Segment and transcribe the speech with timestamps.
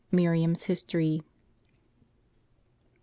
[0.11, 1.21] MIRIAM'S HISTORY.?